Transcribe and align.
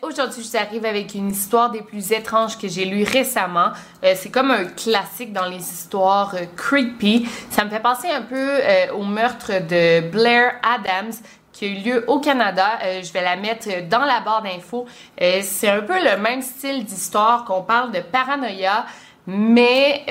Aujourd'hui, 0.00 0.42
je 0.42 0.48
vous 0.48 0.56
arrive 0.56 0.86
avec 0.86 1.14
une 1.14 1.30
histoire 1.30 1.70
des 1.70 1.82
plus 1.82 2.12
étranges 2.12 2.56
que 2.56 2.66
j'ai 2.66 2.86
lues 2.86 3.04
récemment. 3.04 3.72
Euh, 4.02 4.14
c'est 4.16 4.30
comme 4.30 4.50
un 4.50 4.64
classique 4.64 5.34
dans 5.34 5.44
les 5.44 5.58
histoires 5.58 6.34
euh, 6.34 6.46
creepy. 6.56 7.28
Ça 7.50 7.66
me 7.66 7.70
fait 7.70 7.80
penser 7.80 8.08
un 8.08 8.22
peu 8.22 8.36
euh, 8.38 8.92
au 8.94 9.02
meurtre 9.02 9.52
de 9.68 10.00
Blair 10.08 10.54
Adams 10.62 11.12
qui 11.52 11.66
a 11.66 11.68
eu 11.68 11.74
lieu 11.74 12.04
au 12.08 12.20
Canada. 12.20 12.78
Je 13.02 13.12
vais 13.12 13.20
la 13.20 13.36
mettre 13.36 13.68
dans 13.86 14.04
la 14.04 14.20
barre 14.20 14.42
d'infos. 14.42 14.86
C'est 15.18 15.68
un 15.68 15.82
peu 15.82 15.98
le 16.02 16.16
même 16.16 16.40
style 16.40 16.84
d'histoire 16.84 17.44
qu'on 17.44 17.60
parle 17.60 17.92
de 17.92 18.00
paranoïa, 18.00 18.86
mais 19.26 20.06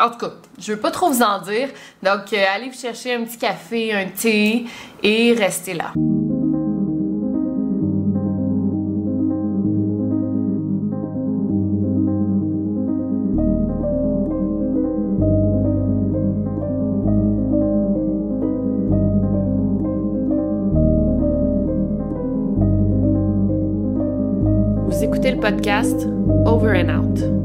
en 0.00 0.10
tout 0.10 0.18
cas, 0.18 0.32
je 0.58 0.72
veux 0.72 0.80
pas 0.80 0.90
trop 0.90 1.08
vous 1.08 1.22
en 1.22 1.38
dire. 1.40 1.68
Donc, 2.02 2.32
allez 2.32 2.70
vous 2.70 2.80
chercher 2.80 3.14
un 3.14 3.22
petit 3.22 3.38
café, 3.38 3.92
un 3.92 4.06
thé 4.06 4.64
et 5.04 5.34
restez 5.34 5.74
là. 5.74 5.92
Podcast 25.40 26.06
Over 26.46 26.74
and 26.74 26.88
Out. 26.88 27.36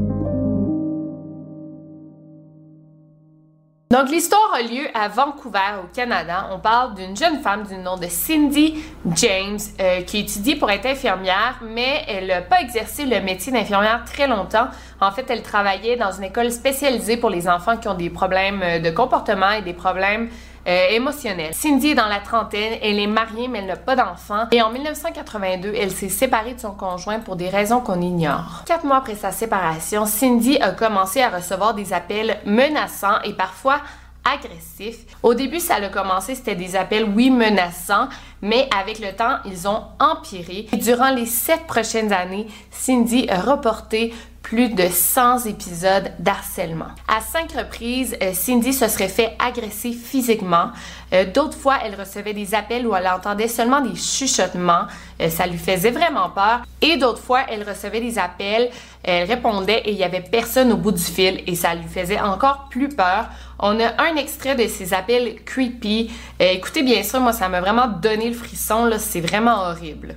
Donc, 3.92 4.08
l'histoire 4.08 4.54
a 4.54 4.62
lieu 4.62 4.86
à 4.94 5.08
Vancouver, 5.08 5.58
au 5.84 5.94
Canada. 5.94 6.48
On 6.50 6.58
parle 6.58 6.94
d'une 6.94 7.14
jeune 7.14 7.42
femme 7.42 7.64
du 7.64 7.76
nom 7.76 7.98
de 7.98 8.06
Cindy 8.06 8.82
James 9.16 9.58
euh, 9.80 10.00
qui 10.00 10.20
étudie 10.20 10.54
pour 10.54 10.70
être 10.70 10.86
infirmière, 10.86 11.60
mais 11.62 12.02
elle 12.08 12.28
n'a 12.28 12.40
pas 12.40 12.62
exercé 12.62 13.04
le 13.04 13.20
métier 13.20 13.52
d'infirmière 13.52 14.02
très 14.06 14.26
longtemps. 14.26 14.68
En 14.98 15.10
fait, 15.10 15.26
elle 15.28 15.42
travaillait 15.42 15.96
dans 15.96 16.10
une 16.10 16.24
école 16.24 16.50
spécialisée 16.50 17.18
pour 17.18 17.28
les 17.28 17.48
enfants 17.48 17.76
qui 17.76 17.86
ont 17.88 17.94
des 17.94 18.08
problèmes 18.08 18.62
euh, 18.62 18.78
de 18.78 18.90
comportement 18.90 19.50
et 19.50 19.60
des 19.60 19.74
problèmes 19.74 20.30
euh, 20.66 20.88
émotionnelle. 20.90 21.54
Cindy 21.54 21.90
est 21.90 21.94
dans 21.94 22.08
la 22.08 22.20
trentaine, 22.20 22.78
elle 22.82 22.98
est 22.98 23.06
mariée 23.06 23.48
mais 23.48 23.58
elle 23.58 23.66
n'a 23.66 23.76
pas 23.76 23.96
d'enfant. 23.96 24.46
Et 24.52 24.62
en 24.62 24.70
1982, 24.70 25.72
elle 25.74 25.90
s'est 25.90 26.08
séparée 26.08 26.54
de 26.54 26.60
son 26.60 26.72
conjoint 26.72 27.20
pour 27.20 27.36
des 27.36 27.48
raisons 27.48 27.80
qu'on 27.80 28.00
ignore. 28.00 28.62
Quatre 28.66 28.84
mois 28.84 28.98
après 28.98 29.16
sa 29.16 29.32
séparation, 29.32 30.06
Cindy 30.06 30.58
a 30.60 30.70
commencé 30.72 31.22
à 31.22 31.30
recevoir 31.30 31.74
des 31.74 31.92
appels 31.92 32.38
menaçants 32.44 33.20
et 33.24 33.32
parfois 33.32 33.80
agressifs. 34.24 35.04
Au 35.22 35.34
début, 35.34 35.60
ça 35.60 35.76
a 35.76 35.88
commencé, 35.88 36.34
c'était 36.34 36.54
des 36.54 36.76
appels, 36.76 37.04
oui, 37.04 37.30
menaçants, 37.30 38.08
mais 38.40 38.68
avec 38.78 38.98
le 38.98 39.14
temps, 39.14 39.38
ils 39.44 39.66
ont 39.66 39.82
empiré. 39.98 40.66
Et 40.72 40.76
durant 40.76 41.10
les 41.10 41.26
sept 41.26 41.66
prochaines 41.66 42.12
années, 42.12 42.46
Cindy 42.70 43.28
a 43.28 43.40
reporté 43.40 44.14
plus 44.52 44.68
de 44.68 44.86
100 44.86 45.46
épisodes 45.46 46.12
d'harcèlement. 46.18 46.88
À 47.08 47.22
cinq 47.22 47.52
reprises, 47.52 48.14
euh, 48.22 48.34
Cindy 48.34 48.74
se 48.74 48.86
serait 48.86 49.08
fait 49.08 49.34
agresser 49.38 49.94
physiquement. 49.94 50.72
Euh, 51.14 51.24
D'autres 51.24 51.56
fois, 51.56 51.76
elle 51.82 51.98
recevait 51.98 52.34
des 52.34 52.54
appels 52.54 52.86
où 52.86 52.94
elle 52.94 53.08
entendait 53.08 53.48
seulement 53.48 53.80
des 53.80 53.96
chuchotements. 53.96 54.82
Euh, 55.22 55.30
ça 55.30 55.46
lui 55.46 55.56
faisait 55.56 55.90
vraiment 55.90 56.28
peur. 56.28 56.66
Et 56.82 56.98
d'autres 56.98 57.22
fois, 57.22 57.46
elle 57.48 57.66
recevait 57.66 58.02
des 58.02 58.18
appels, 58.18 58.68
elle 59.02 59.26
répondait 59.26 59.84
et 59.86 59.92
il 59.92 59.96
y 59.96 60.04
avait 60.04 60.20
personne 60.20 60.70
au 60.70 60.76
bout 60.76 60.92
du 60.92 61.02
fil 61.02 61.42
et 61.46 61.54
ça 61.54 61.74
lui 61.74 61.88
faisait 61.88 62.20
encore 62.20 62.68
plus 62.68 62.90
peur. 62.90 63.30
On 63.58 63.80
a 63.80 64.02
un 64.02 64.16
extrait 64.16 64.54
de 64.54 64.68
ces 64.68 64.92
appels 64.92 65.42
creepy. 65.46 66.10
Écoutez 66.38 66.82
bien 66.82 67.02
sûr, 67.02 67.20
moi 67.20 67.32
ça 67.32 67.48
m'a 67.48 67.62
vraiment 67.62 67.86
donné 67.86 68.28
le 68.28 68.34
frisson 68.34 68.90
c'est 68.98 69.20
vraiment 69.20 69.62
horrible. 69.70 70.16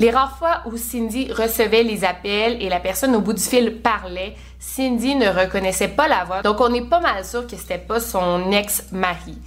Les 0.00 0.12
rares 0.12 0.38
fois 0.38 0.62
où 0.66 0.76
Cindy 0.76 1.32
recevait 1.32 1.82
les 1.82 2.04
appels 2.04 2.62
et 2.62 2.68
la 2.68 2.78
personne 2.78 3.16
au 3.16 3.20
bout 3.20 3.32
du 3.32 3.42
fil 3.42 3.80
parlait, 3.82 4.36
Cindy 4.60 5.16
ne 5.16 5.28
reconnaissait 5.28 5.88
pas 5.88 6.06
la 6.06 6.22
voix, 6.22 6.42
donc 6.42 6.60
on 6.60 6.72
est 6.72 6.88
pas 6.88 7.00
mal 7.00 7.24
sûr 7.24 7.48
que 7.48 7.56
c'était 7.56 7.78
pas 7.78 7.98
son 7.98 8.52
ex-mari. 8.52 9.38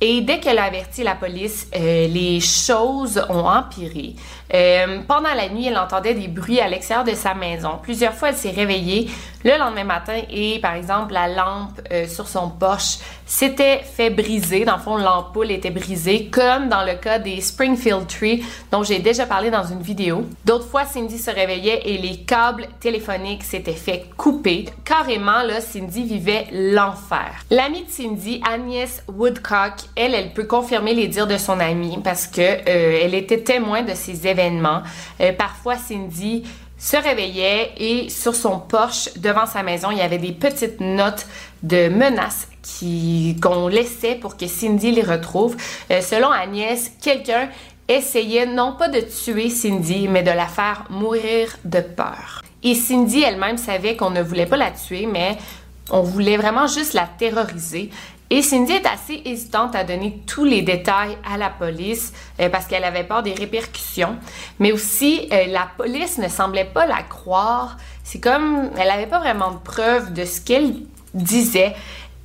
Et 0.00 0.20
dès 0.20 0.40
qu'elle 0.40 0.58
a 0.58 0.64
averti 0.64 1.02
la 1.02 1.14
police, 1.14 1.68
euh, 1.74 2.06
les 2.08 2.40
choses 2.40 3.24
ont 3.30 3.46
empiré. 3.46 4.14
Euh, 4.54 5.00
pendant 5.08 5.34
la 5.34 5.48
nuit, 5.48 5.66
elle 5.66 5.78
entendait 5.78 6.14
des 6.14 6.28
bruits 6.28 6.60
à 6.60 6.68
l'extérieur 6.68 7.04
de 7.04 7.14
sa 7.14 7.34
maison. 7.34 7.78
Plusieurs 7.82 8.12
fois, 8.12 8.28
elle 8.28 8.36
s'est 8.36 8.50
réveillée 8.50 9.08
le 9.42 9.58
lendemain 9.58 9.84
matin 9.84 10.20
et, 10.30 10.58
par 10.60 10.74
exemple, 10.74 11.12
la 11.12 11.28
lampe 11.28 11.80
euh, 11.92 12.06
sur 12.06 12.28
son 12.28 12.50
poche 12.50 12.98
s'était 13.24 13.78
fait 13.78 14.10
briser. 14.10 14.64
Dans 14.64 14.76
le 14.76 14.82
fond, 14.82 14.96
l'ampoule 14.96 15.50
était 15.50 15.70
brisée, 15.70 16.26
comme 16.26 16.68
dans 16.68 16.84
le 16.84 16.94
cas 16.94 17.18
des 17.18 17.40
Springfield 17.40 18.06
Tree, 18.06 18.44
dont 18.70 18.82
j'ai 18.82 18.98
déjà 18.98 19.26
parlé 19.26 19.50
dans 19.50 19.64
une 19.64 19.82
vidéo. 19.82 20.26
D'autres 20.44 20.68
fois, 20.68 20.84
Cindy 20.84 21.18
se 21.18 21.30
réveillait 21.30 21.82
et 21.88 21.98
les 21.98 22.18
câbles 22.18 22.68
téléphoniques 22.80 23.42
s'étaient 23.42 23.72
fait 23.72 24.06
couper. 24.16 24.66
Carrément, 24.84 25.42
là, 25.42 25.60
Cindy 25.60 26.04
vivait 26.04 26.46
l'enfer. 26.52 27.44
L'amie 27.50 27.84
de 27.84 27.90
Cindy, 27.90 28.40
Agnès 28.48 29.02
Woodcock, 29.08 29.74
elle, 29.96 30.14
elle 30.14 30.32
peut 30.32 30.44
confirmer 30.44 30.94
les 30.94 31.08
dires 31.08 31.26
de 31.26 31.38
son 31.38 31.58
amie 31.58 31.98
parce 32.04 32.26
que 32.26 32.40
euh, 32.40 33.00
elle 33.02 33.14
était 33.14 33.40
témoin 33.40 33.82
de 33.82 33.94
ces 33.94 34.26
événements. 34.26 34.82
Euh, 35.20 35.32
parfois, 35.32 35.76
Cindy 35.76 36.44
se 36.78 36.96
réveillait 36.96 37.72
et 37.78 38.10
sur 38.10 38.34
son 38.34 38.58
porche 38.58 39.08
devant 39.16 39.46
sa 39.46 39.62
maison, 39.62 39.90
il 39.90 39.98
y 39.98 40.02
avait 40.02 40.18
des 40.18 40.32
petites 40.32 40.80
notes 40.80 41.26
de 41.62 41.88
menaces 41.88 42.48
qu'on 43.40 43.68
laissait 43.68 44.16
pour 44.16 44.36
que 44.36 44.46
Cindy 44.46 44.90
les 44.90 45.02
retrouve. 45.02 45.56
Euh, 45.90 46.00
selon 46.02 46.30
Agnès, 46.30 46.92
quelqu'un 47.00 47.48
essayait 47.88 48.46
non 48.46 48.74
pas 48.74 48.88
de 48.88 49.00
tuer 49.00 49.48
Cindy, 49.48 50.08
mais 50.08 50.22
de 50.22 50.30
la 50.30 50.46
faire 50.46 50.84
mourir 50.90 51.56
de 51.64 51.80
peur. 51.80 52.42
Et 52.62 52.74
Cindy 52.74 53.22
elle-même 53.22 53.56
savait 53.56 53.96
qu'on 53.96 54.10
ne 54.10 54.22
voulait 54.22 54.46
pas 54.46 54.56
la 54.56 54.72
tuer, 54.72 55.06
mais 55.06 55.38
on 55.90 56.02
voulait 56.02 56.36
vraiment 56.36 56.66
juste 56.66 56.94
la 56.94 57.08
terroriser. 57.18 57.90
Et 58.28 58.42
Cindy 58.42 58.72
est 58.72 58.86
assez 58.86 59.22
hésitante 59.24 59.76
à 59.76 59.84
donner 59.84 60.20
tous 60.26 60.44
les 60.44 60.62
détails 60.62 61.16
à 61.24 61.38
la 61.38 61.48
police 61.48 62.12
euh, 62.40 62.48
parce 62.48 62.66
qu'elle 62.66 62.82
avait 62.82 63.04
peur 63.04 63.22
des 63.22 63.32
répercussions. 63.32 64.16
Mais 64.58 64.72
aussi, 64.72 65.28
euh, 65.32 65.46
la 65.46 65.68
police 65.76 66.18
ne 66.18 66.26
semblait 66.26 66.64
pas 66.64 66.86
la 66.86 67.02
croire. 67.02 67.76
C'est 68.02 68.20
comme, 68.20 68.70
elle 68.76 68.88
n'avait 68.88 69.06
pas 69.06 69.20
vraiment 69.20 69.52
de 69.52 69.58
preuves 69.58 70.12
de 70.12 70.24
ce 70.24 70.40
qu'elle 70.40 70.74
disait. 71.14 71.74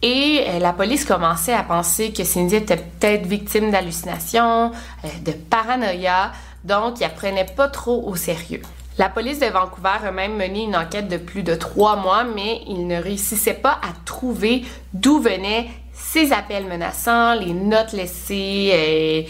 Et 0.01 0.45
euh, 0.48 0.59
la 0.59 0.74
police 0.74 1.06
commençait 1.06 1.53
à 1.53 1.62
penser 1.62 2.12
que 2.12 2.24
Cindy 2.24 2.56
était 2.56 2.77
peut-être 2.77 3.27
victime 3.27 3.69
d'hallucinations, 3.69 4.71
de 5.24 5.31
paranoïa, 5.31 6.31
donc 6.63 7.00
ils 7.00 7.03
la 7.03 7.09
prenait 7.09 7.45
pas 7.45 7.68
trop 7.68 8.07
au 8.07 8.15
sérieux. 8.15 8.63
La 8.98 9.07
police 9.07 9.39
de 9.39 9.45
Vancouver 9.45 10.06
a 10.06 10.12
même 10.12 10.36
mené 10.36 10.63
une 10.63 10.75
enquête 10.75 11.07
de 11.07 11.18
plus 11.18 11.44
de 11.44 11.56
trois 11.56 11.95
mois, 11.95 12.24
mais 12.24 12.62
ils 12.68 12.88
ne 12.88 13.01
réussissaient 13.01 13.53
pas 13.53 13.80
à 13.81 13.94
trouver 14.06 14.63
d'où 14.94 15.19
venaient 15.19 15.69
ces 16.01 16.33
appels 16.33 16.65
menaçants, 16.65 17.33
les 17.36 17.53
notes 17.53 17.94
laissées, 17.94 18.71
euh, 18.74 19.21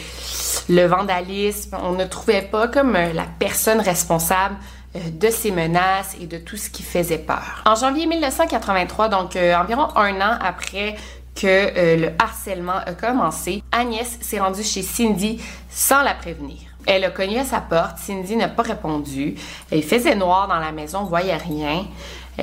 le 0.69 0.85
vandalisme. 0.87 1.77
On 1.81 1.91
ne 1.91 2.05
trouvait 2.05 2.41
pas 2.41 2.67
comme 2.67 2.95
euh, 2.95 3.13
la 3.13 3.25
personne 3.39 3.79
responsable 3.79 4.55
euh, 4.95 4.99
de 5.11 5.29
ces 5.29 5.51
menaces 5.51 6.15
et 6.19 6.25
de 6.25 6.37
tout 6.37 6.57
ce 6.57 6.69
qui 6.69 6.83
faisait 6.83 7.19
peur. 7.19 7.63
En 7.65 7.75
janvier 7.75 8.07
1983, 8.07 9.09
donc 9.09 9.35
environ 9.35 9.87
un 9.95 10.15
an 10.21 10.37
après 10.41 10.95
que 11.33 11.97
le 11.97 12.09
harcèlement 12.19 12.79
a 12.85 12.93
commencé, 12.93 13.63
Agnès 13.71 14.17
s'est 14.19 14.39
rendue 14.39 14.63
chez 14.63 14.81
Cindy 14.81 15.41
sans 15.69 16.01
la 16.01 16.13
prévenir. 16.13 16.57
Elle 16.85 17.05
a 17.05 17.11
cogné 17.11 17.39
à 17.39 17.45
sa 17.45 17.61
porte, 17.61 17.99
Cindy 17.99 18.35
n'a 18.35 18.47
pas 18.47 18.63
répondu. 18.63 19.35
Il 19.71 19.83
faisait 19.83 20.15
noir 20.15 20.47
dans 20.47 20.59
la 20.59 20.71
maison, 20.71 20.99
on 21.01 21.05
voyait 21.05 21.37
rien. 21.37 21.85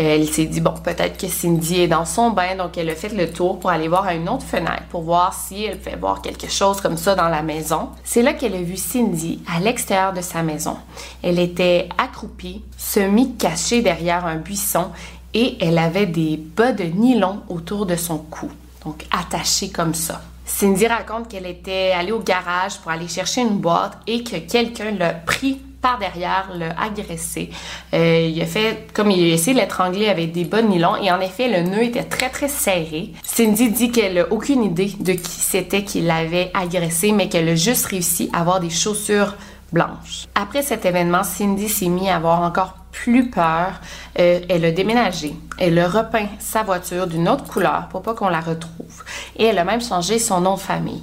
Elle 0.01 0.29
s'est 0.29 0.45
dit, 0.45 0.61
bon, 0.61 0.75
peut-être 0.85 1.19
que 1.19 1.27
Cindy 1.27 1.81
est 1.81 1.89
dans 1.89 2.05
son 2.05 2.31
bain, 2.31 2.55
donc 2.55 2.79
elle 2.79 2.89
a 2.89 2.95
fait 2.95 3.09
le 3.09 3.33
tour 3.33 3.59
pour 3.59 3.71
aller 3.71 3.89
voir 3.89 4.07
à 4.07 4.15
une 4.15 4.29
autre 4.29 4.45
fenêtre 4.45 4.85
pour 4.91 5.03
voir 5.03 5.35
si 5.35 5.65
elle 5.65 5.81
fait 5.81 5.97
voir 5.97 6.23
quelque 6.23 6.49
chose 6.49 6.81
comme 6.81 6.97
ça 6.97 7.17
dans 7.17 7.29
la 7.29 7.43
maison. 7.43 7.89
C'est 8.05 8.23
là 8.23 8.33
qu'elle 8.35 8.55
a 8.55 8.63
vu 8.63 8.77
Cindy 8.77 9.41
à 9.53 9.59
l'extérieur 9.59 10.13
de 10.13 10.21
sa 10.21 10.45
maison. 10.45 10.77
Elle 11.21 11.41
était 11.41 11.89
accroupie, 11.99 12.63
semi-cachée 12.77 13.83
derrière 13.83 14.25
un 14.25 14.37
buisson 14.37 14.87
et 15.35 15.57
elle 15.61 15.79
avait 15.79 16.07
des 16.07 16.37
bas 16.37 16.71
de 16.71 16.85
nylon 16.85 17.41
autour 17.49 17.85
de 17.85 17.97
son 17.97 18.19
cou, 18.19 18.49
donc 18.85 19.05
attachée 19.11 19.71
comme 19.71 19.95
ça. 19.95 20.23
Cindy 20.47 20.87
raconte 20.87 21.27
qu'elle 21.27 21.47
était 21.47 21.91
allée 21.91 22.13
au 22.13 22.21
garage 22.21 22.79
pour 22.79 22.93
aller 22.93 23.09
chercher 23.09 23.41
une 23.41 23.59
boîte 23.59 23.99
et 24.07 24.23
que 24.23 24.37
quelqu'un 24.37 24.93
l'a 24.93 25.13
pris 25.13 25.61
par 25.81 25.99
derrière, 25.99 26.51
l'a 26.55 26.75
agressé. 26.81 27.51
Euh, 27.95 28.31
il 28.33 28.41
a 28.43 28.47
fait, 28.47 28.89
comme 28.93 29.11
il 29.11 29.31
a 29.31 29.35
essayé 29.35 29.55
de 29.55 29.61
l'étrangler 29.61 30.09
avec 30.09 30.33
des 30.33 30.45
bas 30.45 30.63
de 30.63 30.67
nylon, 30.67 30.97
et 30.97 31.11
en 31.11 31.21
effet, 31.21 31.49
le 31.49 31.69
nœud 31.69 31.83
était 31.83 32.05
très 32.05 32.31
très 32.31 32.49
serré. 32.49 33.13
Cindy 33.23 33.71
dit 33.71 33.91
qu'elle 33.91 34.15
n'a 34.15 34.33
aucune 34.33 34.65
idée 34.65 34.93
de 34.99 35.13
qui 35.13 35.41
c'était 35.41 35.85
qui 35.85 36.01
l'avait 36.01 36.51
agressé, 36.55 37.13
mais 37.13 37.29
qu'elle 37.29 37.49
a 37.49 37.55
juste 37.55 37.87
réussi 37.87 38.31
à 38.33 38.41
avoir 38.41 38.61
des 38.61 38.71
chaussures 38.71 39.35
blanches. 39.73 40.27
Après 40.35 40.63
cet 40.63 40.85
événement, 40.85 41.23
Cindy 41.23 41.69
s'est 41.69 41.89
mis 41.89 42.09
à 42.09 42.17
avoir 42.17 42.43
encore 42.43 42.75
plus 42.91 43.31
peur. 43.31 43.81
Euh, 44.19 44.41
elle 44.49 44.65
a 44.65 44.73
déménagé. 44.73 45.35
Elle 45.59 45.79
a 45.79 45.89
repeint 45.89 46.27
sa 46.39 46.63
voiture 46.63 47.07
d'une 47.07 47.29
autre 47.29 47.45
couleur 47.45 47.89
pour 47.91 48.03
pas 48.03 48.15
qu'on 48.15 48.29
la 48.29 48.41
retrouve. 48.41 49.05
Et 49.37 49.45
elle 49.45 49.59
a 49.59 49.65
même 49.65 49.81
changé 49.81 50.19
son 50.19 50.41
nom 50.41 50.55
de 50.55 50.61
famille. 50.61 51.03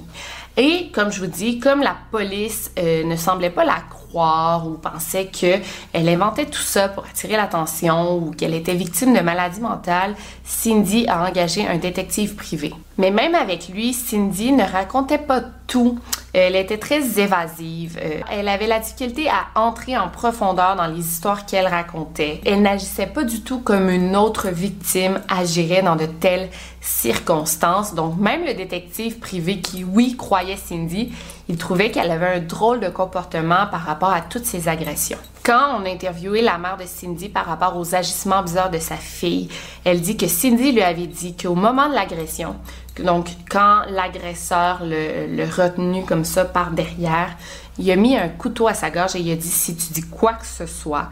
Et 0.56 0.90
comme 0.92 1.12
je 1.12 1.20
vous 1.20 1.26
dis, 1.26 1.58
comme 1.58 1.82
la 1.82 1.96
police 2.10 2.70
euh, 2.78 3.04
ne 3.04 3.16
semblait 3.16 3.50
pas 3.50 3.64
la 3.64 3.78
ou 4.16 4.78
pensait 4.78 5.26
qu'elle 5.26 6.08
inventait 6.08 6.46
tout 6.46 6.62
ça 6.62 6.88
pour 6.88 7.04
attirer 7.04 7.36
l'attention 7.36 8.16
ou 8.16 8.30
qu'elle 8.30 8.54
était 8.54 8.74
victime 8.74 9.14
de 9.14 9.20
maladie 9.20 9.60
mentale, 9.60 10.14
Cindy 10.44 11.06
a 11.06 11.28
engagé 11.28 11.66
un 11.66 11.76
détective 11.76 12.34
privé. 12.34 12.72
Mais 12.98 13.10
même 13.10 13.34
avec 13.34 13.68
lui, 13.68 13.92
Cindy 13.92 14.52
ne 14.52 14.64
racontait 14.64 15.18
pas 15.18 15.42
tout. 15.66 15.98
Elle 16.32 16.56
était 16.56 16.78
très 16.78 17.18
évasive. 17.18 17.98
Euh, 18.02 18.20
elle 18.30 18.48
avait 18.48 18.66
la 18.66 18.78
difficulté 18.78 19.28
à 19.28 19.58
entrer 19.58 19.96
en 19.96 20.08
profondeur 20.08 20.76
dans 20.76 20.86
les 20.86 21.00
histoires 21.00 21.46
qu'elle 21.46 21.66
racontait. 21.66 22.40
Elle 22.46 22.62
n'agissait 22.62 23.06
pas 23.06 23.24
du 23.24 23.42
tout 23.42 23.60
comme 23.60 23.90
une 23.90 24.16
autre 24.16 24.48
victime 24.48 25.20
agirait 25.28 25.82
dans 25.82 25.96
de 25.96 26.06
telles 26.06 26.48
circonstances. 26.80 27.94
Donc 27.94 28.18
même 28.18 28.44
le 28.44 28.54
détective 28.54 29.18
privé 29.18 29.60
qui, 29.60 29.84
oui, 29.84 30.16
croyait 30.16 30.56
Cindy, 30.56 31.12
il 31.48 31.56
trouvait 31.56 31.90
qu'elle 31.90 32.10
avait 32.10 32.36
un 32.36 32.40
drôle 32.40 32.80
de 32.80 32.88
comportement 32.88 33.66
par 33.70 33.80
rapport 33.80 34.10
à 34.10 34.20
toutes 34.20 34.46
ces 34.46 34.68
agressions. 34.68 35.18
Quand 35.46 35.78
on 35.80 35.86
a 35.86 35.88
interviewé 35.88 36.42
la 36.42 36.58
mère 36.58 36.76
de 36.76 36.82
Cindy 36.86 37.28
par 37.28 37.46
rapport 37.46 37.76
aux 37.76 37.94
agissements 37.94 38.42
bizarres 38.42 38.72
de 38.72 38.80
sa 38.80 38.96
fille, 38.96 39.48
elle 39.84 40.00
dit 40.00 40.16
que 40.16 40.26
Cindy 40.26 40.72
lui 40.72 40.82
avait 40.82 41.06
dit 41.06 41.36
qu'au 41.36 41.54
moment 41.54 41.88
de 41.88 41.94
l'agression, 41.94 42.56
donc 42.98 43.28
quand 43.48 43.82
l'agresseur 43.88 44.80
le, 44.82 45.44
retenu 45.44 46.04
comme 46.04 46.24
ça 46.24 46.46
par 46.46 46.72
derrière, 46.72 47.36
il 47.78 47.88
a 47.92 47.94
mis 47.94 48.16
un 48.16 48.28
couteau 48.28 48.66
à 48.66 48.74
sa 48.74 48.90
gorge 48.90 49.14
et 49.14 49.20
il 49.20 49.30
a 49.30 49.36
dit 49.36 49.46
si 49.46 49.76
tu 49.76 49.92
dis 49.92 50.02
quoi 50.02 50.32
que 50.32 50.46
ce 50.46 50.66
soit, 50.66 51.10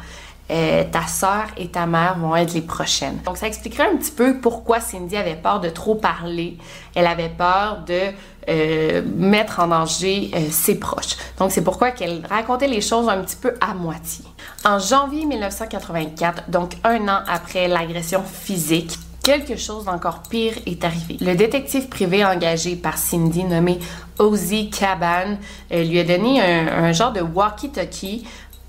euh, 0.51 0.83
ta 0.91 1.07
sœur 1.07 1.47
et 1.57 1.69
ta 1.69 1.87
mère 1.87 2.19
vont 2.19 2.35
être 2.35 2.55
les 2.55 2.63
prochaines. 2.63 3.19
Donc 3.25 3.37
ça 3.37 3.47
expliquerait 3.47 3.89
un 3.89 3.97
petit 3.97 4.11
peu 4.11 4.39
pourquoi 4.41 4.81
Cindy 4.81 5.17
avait 5.17 5.37
peur 5.37 5.61
de 5.61 5.69
trop 5.69 5.95
parler. 5.95 6.59
Elle 6.97 7.07
avait 7.07 7.29
peur 7.29 7.85
de 7.87 8.01
euh, 8.49 9.03
mettre 9.17 9.61
en 9.61 9.69
danger 9.69 10.31
euh, 10.35 10.41
ses 10.51 10.77
proches. 10.77 11.17
Donc 11.39 11.51
c'est 11.53 11.63
pourquoi 11.63 11.91
qu'elle 11.91 12.23
racontait 12.29 12.69
les 12.69 12.81
choses 12.81 13.09
un 13.09 13.23
petit 13.23 13.37
peu 13.37 13.55
à 13.61 13.75
moitié. 13.75 14.25
En 14.65 14.79
janvier 14.79 15.27
1984, 15.27 16.51
donc 16.51 16.73
un 16.85 17.09
an 17.09 17.21
après 17.27 17.69
l'agression 17.69 18.23
physique, 18.23 18.99
quelque 19.23 19.57
chose 19.57 19.87
d'encore 19.87 20.23
pire 20.29 20.55
est 20.67 20.85
arrivé. 20.85 21.17
Le 21.21 21.35
détective 21.35 21.89
privé 21.89 22.25
engagé 22.25 22.77
par 22.77 22.99
Cindy 22.99 23.45
nommé 23.45 23.79
Ozzy 24.19 24.71
Caban 24.71 25.39
lui 25.71 25.99
a 25.99 26.05
donné 26.05 26.41
un, 26.41 26.93
genre 26.93 27.13
de 27.13 27.21
walkie-talkie 27.21 28.25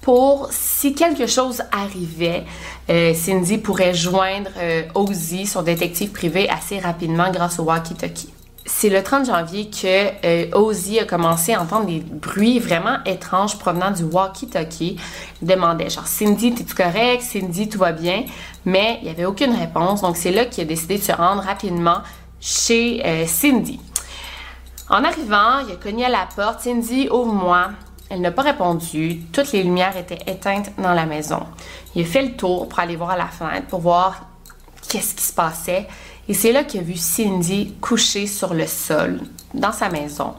pour 0.05 0.49
si 0.51 0.93
quelque 0.93 1.25
chose 1.25 1.63
arrivait, 1.71 2.45
euh, 2.91 3.15
Cindy 3.15 3.57
pourrait 3.57 3.95
joindre 3.95 4.51
euh, 4.59 4.83
Ozzy, 4.93 5.47
son 5.47 5.63
détective 5.63 6.11
privé, 6.11 6.47
assez 6.47 6.77
rapidement 6.77 7.31
grâce 7.31 7.57
au 7.57 7.63
walkie-talkie. 7.63 8.29
C'est 8.67 8.89
le 8.89 9.03
30 9.03 9.27
janvier 9.27 9.69
que 9.69 10.25
euh, 10.25 10.49
Ozzy 10.53 10.99
a 10.99 11.05
commencé 11.05 11.53
à 11.53 11.61
entendre 11.61 11.85
des 11.85 11.99
bruits 11.99 12.57
vraiment 12.57 12.97
étranges 13.05 13.59
provenant 13.59 13.91
du 13.91 14.03
walkie-talkie. 14.03 14.97
Il 15.41 15.47
demandait 15.47 15.89
genre 15.89 16.07
Cindy, 16.07 16.53
t'es-tu 16.53 16.73
correct? 16.73 17.21
Cindy, 17.21 17.69
tout 17.69 17.77
va 17.77 17.91
bien? 17.91 18.25
Mais 18.65 18.97
il 19.01 19.05
n'y 19.05 19.11
avait 19.11 19.25
aucune 19.25 19.55
réponse. 19.55 20.01
Donc 20.01 20.17
c'est 20.17 20.31
là 20.31 20.45
qu'il 20.45 20.63
a 20.63 20.65
décidé 20.65 20.97
de 20.97 21.03
se 21.03 21.11
rendre 21.11 21.43
rapidement 21.43 21.99
chez 22.41 23.25
Cindy. 23.27 23.79
En 24.89 25.03
arrivant, 25.03 25.59
il 25.67 25.73
a 25.73 25.75
cogné 25.75 26.05
à 26.05 26.09
la 26.09 26.27
porte. 26.35 26.61
Cindy, 26.61 27.07
ouvre-moi. 27.09 27.69
Elle 28.09 28.21
n'a 28.21 28.31
pas 28.31 28.43
répondu. 28.43 29.21
Toutes 29.31 29.51
les 29.51 29.63
lumières 29.63 29.97
étaient 29.97 30.19
éteintes 30.27 30.71
dans 30.77 30.93
la 30.93 31.05
maison. 31.05 31.43
Il 31.95 32.03
a 32.03 32.05
fait 32.05 32.21
le 32.21 32.35
tour 32.35 32.67
pour 32.69 32.79
aller 32.79 32.95
voir 32.95 33.11
à 33.11 33.17
la 33.17 33.27
fenêtre 33.27 33.67
pour 33.67 33.79
voir 33.79 34.25
qu'est-ce 34.87 35.15
qui 35.15 35.23
se 35.23 35.33
passait. 35.33 35.87
Et 36.27 36.33
c'est 36.33 36.51
là 36.51 36.63
qu'il 36.63 36.79
a 36.79 36.83
vu 36.83 36.95
Cindy 36.95 37.73
couchée 37.81 38.27
sur 38.27 38.53
le 38.53 38.67
sol 38.67 39.19
dans 39.53 39.71
sa 39.71 39.89
maison. 39.89 40.33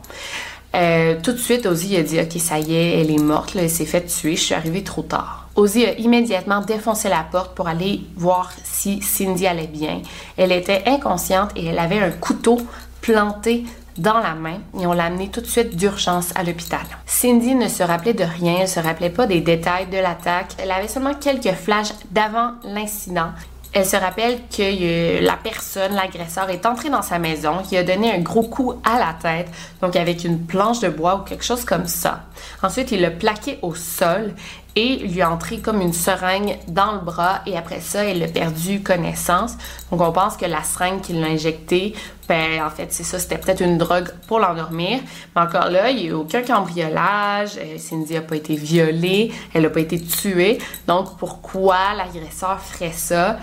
Euh, 0.75 1.17
tout 1.23 1.33
de 1.33 1.39
suite, 1.39 1.65
Ozzy 1.65 1.97
a 1.97 2.03
dit 2.03 2.21
Ok, 2.21 2.33
ça 2.39 2.59
y 2.59 2.75
est, 2.75 3.01
elle 3.01 3.11
est 3.11 3.23
morte, 3.23 3.57
elle 3.57 3.71
s'est 3.71 3.87
fait 3.87 4.05
tuer, 4.05 4.37
je 4.37 4.43
suis 4.43 4.55
arrivée 4.55 4.83
trop 4.83 5.03
tard. 5.03 5.49
Ozzy 5.55 5.87
a 5.87 5.95
immédiatement 5.99 6.61
défoncé 6.61 7.09
la 7.09 7.23
porte 7.31 7.55
pour 7.55 7.67
aller 7.69 8.03
voir 8.17 8.53
si 8.63 9.01
Cindy 9.01 9.47
allait 9.47 9.69
bien. 9.69 10.03
Elle 10.37 10.53
était 10.53 10.83
inconsciente 10.87 11.51
et 11.57 11.67
elle 11.67 11.79
avait 11.79 12.01
un 12.01 12.11
couteau 12.11 12.61
planté 13.01 13.65
dans 13.97 14.19
la 14.19 14.35
main 14.35 14.59
et 14.79 14.87
on 14.87 14.93
l'a 14.93 15.05
amenée 15.05 15.31
tout 15.31 15.41
de 15.41 15.47
suite 15.47 15.75
d'urgence 15.75 16.31
à 16.35 16.43
l'hôpital. 16.43 16.85
Cindy 17.07 17.55
ne 17.55 17.69
se 17.69 17.83
rappelait 17.83 18.13
de 18.13 18.25
rien, 18.25 18.59
elle 18.61 18.69
se 18.69 18.81
rappelait 18.81 19.09
pas 19.09 19.27
des 19.27 19.41
détails 19.41 19.87
de 19.87 19.97
l'attaque. 19.97 20.53
Elle 20.59 20.71
avait 20.71 20.89
seulement 20.89 21.15
quelques 21.15 21.55
flashs 21.55 21.95
d'avant 22.11 22.53
l'incident 22.65 23.31
elle 23.77 23.85
se 23.85 23.97
rappelle 23.97 24.39
que 24.49 25.23
la 25.23 25.35
personne, 25.35 25.93
l'agresseur, 25.95 26.49
est 26.49 26.65
entré 26.65 26.89
dans 26.89 27.03
sa 27.03 27.19
maison, 27.19 27.59
qui 27.63 27.77
a 27.77 27.85
donné 27.85 28.11
un 28.11 28.21
gros 28.21 28.45
coup 28.45 28.73
à 28.83 28.99
la 28.99 29.15
tête, 29.21 29.51
donc 29.83 29.97
avec 29.97 30.25
une 30.25 30.47
planche 30.47 30.81
de 30.81 30.89
bois 30.89 31.17
ou 31.17 31.19
quelque 31.29 31.45
chose 31.45 31.63
comme 31.67 31.87
ça. 31.87 32.23
Ensuite, 32.63 32.91
il 32.93 33.03
l'a 33.03 33.11
plaqué 33.11 33.59
au 33.61 33.75
sol 33.75 34.33
et 34.77 34.99
lui 34.99 35.23
a 35.23 35.31
entré 35.31 35.59
comme 35.59 35.81
une 35.81 35.95
seringue 35.95 36.59
dans 36.69 36.93
le 36.93 37.01
bras 37.01 37.41
et 37.47 37.57
après 37.57 37.81
ça, 37.81 38.05
elle 38.05 38.23
a 38.23 38.29
perdu 38.29 38.83
connaissance. 38.83 39.57
Donc 39.91 40.03
on 40.03 40.13
pense 40.13 40.37
que 40.37 40.45
la 40.45 40.63
seringue 40.63 41.01
qu'il 41.01 41.19
l'a 41.21 41.29
injectée, 41.29 41.95
ben 42.29 42.63
en 42.63 42.71
fait, 42.71 42.93
c'est 42.93 43.03
ça, 43.03 43.19
c'était 43.19 43.39
peut-être 43.39 43.63
une 43.63 43.79
drogue 43.79 44.11
pour 44.29 44.39
l'endormir. 44.39 45.01
Mais 45.35 45.43
encore 45.43 45.71
là, 45.71 45.91
il 45.91 45.97
n'y 45.97 46.03
a 46.03 46.07
eu 46.11 46.13
aucun 46.13 46.43
cambriolage, 46.43 47.57
euh, 47.57 47.79
Cindy 47.79 48.15
n'a 48.15 48.21
pas 48.21 48.37
été 48.37 48.55
violée, 48.55 49.33
elle 49.55 49.63
n'a 49.63 49.71
pas 49.71 49.81
été 49.81 49.99
tuée. 49.99 50.59
Donc 50.87 51.17
pourquoi 51.17 51.95
l'agresseur 51.97 52.61
ferait 52.61 52.93
ça? 52.93 53.39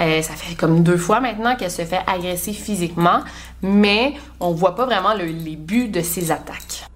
Euh, 0.00 0.22
ça 0.22 0.34
fait 0.34 0.54
comme 0.54 0.82
deux 0.82 0.96
fois 0.96 1.20
maintenant 1.20 1.56
qu'elle 1.56 1.70
se 1.70 1.84
fait 1.84 2.00
agresser 2.06 2.52
physiquement, 2.52 3.20
mais 3.62 4.14
on 4.40 4.52
voit 4.52 4.74
pas 4.74 4.86
vraiment 4.86 5.12
le, 5.12 5.24
les 5.24 5.56
buts 5.56 5.88
de 5.88 6.00
ses 6.00 6.30
attaques. 6.30 6.86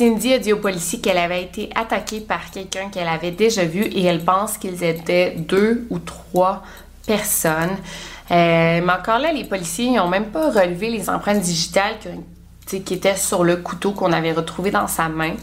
Cindy 0.00 0.32
a 0.32 0.38
dit 0.38 0.54
aux 0.54 0.56
policiers 0.56 0.98
qu'elle 0.98 1.18
avait 1.18 1.42
été 1.42 1.68
attaquée 1.74 2.20
par 2.20 2.50
quelqu'un 2.50 2.88
qu'elle 2.88 3.06
avait 3.06 3.32
déjà 3.32 3.66
vu 3.66 3.82
et 3.82 4.02
elle 4.02 4.24
pense 4.24 4.56
qu'ils 4.56 4.82
étaient 4.82 5.34
deux 5.36 5.86
ou 5.90 5.98
trois 5.98 6.62
personnes. 7.06 7.76
Euh, 8.30 8.80
mais 8.82 8.92
encore 8.94 9.18
là, 9.18 9.30
les 9.30 9.44
policiers 9.44 9.90
n'ont 9.90 10.08
même 10.08 10.30
pas 10.30 10.50
relevé 10.50 10.88
les 10.88 11.10
empreintes 11.10 11.42
digitales 11.42 11.96
qui, 12.66 12.80
qui 12.80 12.94
étaient 12.94 13.14
sur 13.14 13.44
le 13.44 13.56
couteau 13.56 13.92
qu'on 13.92 14.10
avait 14.12 14.32
retrouvé 14.32 14.70
dans 14.70 14.86
sa 14.86 15.10
main. 15.10 15.34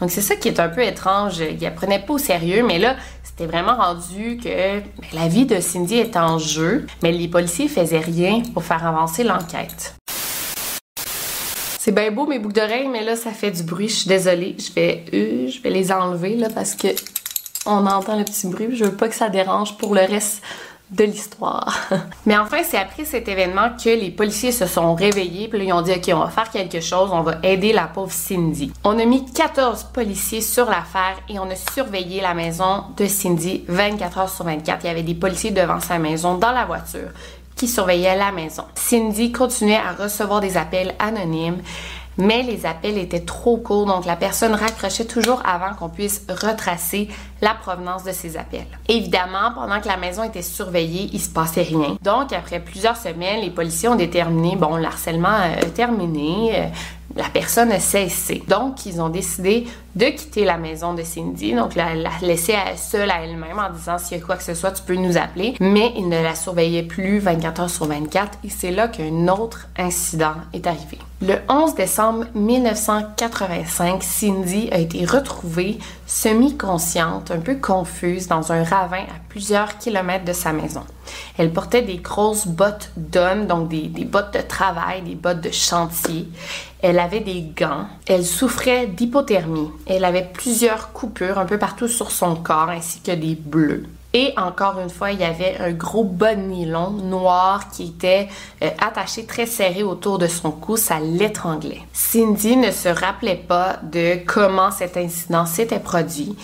Donc 0.00 0.12
c'est 0.12 0.20
ça 0.20 0.36
qui 0.36 0.46
est 0.46 0.60
un 0.60 0.68
peu 0.68 0.84
étrange. 0.84 1.38
Ils 1.38 1.58
ne 1.60 1.70
prenaient 1.70 1.98
pas 1.98 2.12
au 2.12 2.18
sérieux, 2.18 2.64
mais 2.64 2.78
là, 2.78 2.94
c'était 3.24 3.46
vraiment 3.46 3.74
rendu 3.74 4.36
que 4.36 4.78
ben, 4.78 4.84
la 5.14 5.26
vie 5.26 5.46
de 5.46 5.58
Cindy 5.58 5.96
est 5.96 6.16
en 6.16 6.38
jeu, 6.38 6.86
mais 7.02 7.10
les 7.10 7.26
policiers 7.26 7.66
faisaient 7.66 7.98
rien 7.98 8.42
pour 8.54 8.62
faire 8.62 8.86
avancer 8.86 9.24
l'enquête. 9.24 9.96
C'est 11.86 11.92
bien 11.92 12.10
beau 12.10 12.26
mes 12.26 12.40
boucles 12.40 12.56
d'oreilles, 12.56 12.88
mais 12.88 13.04
là, 13.04 13.14
ça 13.14 13.30
fait 13.30 13.52
du 13.52 13.62
bruit. 13.62 13.88
Je 13.88 13.94
suis 13.94 14.08
désolée. 14.08 14.56
Je 14.58 14.72
vais, 14.72 15.04
euh, 15.14 15.48
je 15.48 15.62
vais 15.62 15.70
les 15.70 15.92
enlever 15.92 16.34
là 16.34 16.48
parce 16.52 16.74
que 16.74 16.88
on 17.64 17.86
entend 17.86 18.18
le 18.18 18.24
petit 18.24 18.48
bruit. 18.48 18.74
Je 18.74 18.86
veux 18.86 18.96
pas 18.96 19.06
que 19.08 19.14
ça 19.14 19.28
dérange 19.28 19.76
pour 19.78 19.94
le 19.94 20.00
reste 20.00 20.42
de 20.90 21.04
l'histoire. 21.04 21.88
Mais 22.26 22.36
enfin, 22.36 22.58
c'est 22.64 22.76
après 22.76 23.04
cet 23.04 23.28
événement 23.28 23.70
que 23.82 23.88
les 23.88 24.10
policiers 24.10 24.50
se 24.50 24.66
sont 24.66 24.96
réveillés, 24.96 25.46
puis 25.46 25.60
là, 25.60 25.64
ils 25.64 25.72
ont 25.72 25.82
dit 25.82 25.92
OK, 25.92 26.10
on 26.12 26.24
va 26.24 26.28
faire 26.28 26.50
quelque 26.50 26.80
chose, 26.80 27.10
on 27.12 27.22
va 27.22 27.36
aider 27.44 27.72
la 27.72 27.84
pauvre 27.84 28.12
Cindy. 28.12 28.72
On 28.82 28.98
a 28.98 29.04
mis 29.04 29.24
14 29.24 29.84
policiers 29.92 30.40
sur 30.40 30.66
l'affaire 30.66 31.16
et 31.28 31.38
on 31.38 31.48
a 31.50 31.56
surveillé 31.72 32.20
la 32.20 32.34
maison 32.34 32.82
de 32.96 33.06
Cindy 33.06 33.64
24 33.68 34.18
heures 34.18 34.28
sur 34.28 34.44
24. 34.44 34.84
Il 34.84 34.86
y 34.86 34.90
avait 34.90 35.02
des 35.04 35.14
policiers 35.14 35.52
devant 35.52 35.80
sa 35.80 35.98
maison 35.98 36.34
dans 36.34 36.52
la 36.52 36.64
voiture 36.64 37.10
qui 37.56 37.66
surveillait 37.66 38.16
la 38.16 38.30
maison. 38.32 38.64
Cindy 38.74 39.32
continuait 39.32 39.76
à 39.76 39.92
recevoir 39.92 40.40
des 40.40 40.56
appels 40.56 40.94
anonymes 40.98 41.62
mais 42.18 42.42
les 42.42 42.66
appels 42.66 42.98
étaient 42.98 43.20
trop 43.20 43.58
courts, 43.58 43.86
donc 43.86 44.06
la 44.06 44.16
personne 44.16 44.54
raccrochait 44.54 45.04
toujours 45.04 45.42
avant 45.44 45.74
qu'on 45.74 45.88
puisse 45.88 46.22
retracer 46.28 47.08
la 47.42 47.54
provenance 47.54 48.04
de 48.04 48.12
ces 48.12 48.36
appels. 48.36 48.66
Évidemment, 48.88 49.52
pendant 49.54 49.80
que 49.80 49.88
la 49.88 49.96
maison 49.96 50.22
était 50.22 50.42
surveillée, 50.42 51.10
il 51.12 51.20
se 51.20 51.28
passait 51.28 51.62
rien. 51.62 51.96
Donc, 52.02 52.32
après 52.32 52.60
plusieurs 52.60 52.96
semaines, 52.96 53.42
les 53.42 53.50
policiers 53.50 53.88
ont 53.88 53.96
déterminé, 53.96 54.56
bon, 54.56 54.76
le 54.76 54.84
harcèlement 54.84 55.38
terminé, 55.74 56.52
euh, 56.54 56.66
la 57.16 57.28
personne 57.28 57.70
a 57.72 57.80
cessé. 57.80 58.42
Donc, 58.48 58.86
ils 58.86 59.00
ont 59.00 59.08
décidé 59.08 59.66
de 59.96 60.06
quitter 60.06 60.44
la 60.44 60.58
maison 60.58 60.94
de 60.94 61.02
Cindy, 61.02 61.54
donc 61.54 61.74
la, 61.74 61.94
la 61.94 62.10
laisser 62.22 62.54
seule 62.76 63.10
à 63.10 63.24
elle-même 63.24 63.58
en 63.58 63.70
disant 63.72 63.98
s'il 63.98 64.18
y 64.18 64.20
a 64.20 64.24
quoi 64.24 64.36
que 64.36 64.42
ce 64.42 64.54
soit, 64.54 64.72
tu 64.72 64.82
peux 64.82 64.94
nous 64.94 65.16
appeler. 65.16 65.54
Mais 65.58 65.92
ils 65.96 66.08
ne 66.08 66.22
la 66.22 66.34
surveillaient 66.34 66.82
plus 66.82 67.18
24 67.18 67.60
heures 67.60 67.70
sur 67.70 67.86
24 67.86 68.38
et 68.44 68.50
c'est 68.50 68.70
là 68.70 68.88
qu'un 68.88 69.28
autre 69.28 69.68
incident 69.78 70.34
est 70.52 70.66
arrivé. 70.66 70.98
Le 71.22 71.36
11 71.48 71.74
décembre 71.76 72.26
1985, 72.34 74.02
Cindy 74.02 74.68
a 74.70 74.78
été 74.78 75.06
retrouvée 75.06 75.78
semi-consciente, 76.06 77.30
un 77.30 77.40
peu 77.40 77.54
confuse, 77.54 78.28
dans 78.28 78.52
un 78.52 78.62
ravin 78.62 78.98
à 79.00 79.18
plusieurs 79.30 79.78
kilomètres 79.78 80.26
de 80.26 80.34
sa 80.34 80.52
maison. 80.52 80.82
Elle 81.38 81.52
portait 81.54 81.80
des 81.80 81.96
grosses 81.96 82.46
bottes 82.46 82.90
d'homme, 82.98 83.46
donc 83.46 83.68
des, 83.68 83.88
des, 83.88 84.04
bottes 84.04 84.34
de 84.34 84.42
travail, 84.42 85.00
des 85.02 85.14
bottes 85.14 85.40
de 85.40 85.50
chantier. 85.50 86.28
Elle 86.82 86.98
avait 86.98 87.20
des 87.20 87.40
gants. 87.56 87.86
Elle 88.06 88.26
souffrait 88.26 88.86
d'hypothermie. 88.86 89.70
Elle 89.86 90.04
avait 90.04 90.28
plusieurs 90.32 90.92
coupures 90.92 91.38
un 91.38 91.46
peu 91.46 91.58
partout 91.58 91.88
sur 91.88 92.10
son 92.10 92.34
corps, 92.34 92.70
ainsi 92.70 93.00
que 93.00 93.12
des 93.12 93.36
bleus. 93.36 93.84
Et 94.12 94.32
encore 94.38 94.80
une 94.80 94.88
fois, 94.88 95.12
il 95.12 95.20
y 95.20 95.24
avait 95.24 95.58
un 95.58 95.72
gros 95.72 96.02
bas 96.02 96.34
de 96.34 96.40
nylon 96.40 96.90
noir 96.90 97.68
qui 97.68 97.88
était 97.88 98.28
euh, 98.62 98.70
attaché 98.80 99.26
très 99.26 99.44
serré 99.44 99.82
autour 99.82 100.18
de 100.18 100.26
son 100.26 100.52
cou. 100.52 100.78
Ça 100.78 100.98
l'étranglait. 101.00 101.82
Cindy 101.92 102.56
ne 102.56 102.70
se 102.70 102.88
rappelait 102.88 103.36
pas 103.36 103.78
de 103.82 104.24
comment 104.24 104.70
cet 104.70 104.96
incident 104.96 105.44
s'était 105.44 105.80
produit. 105.80 106.34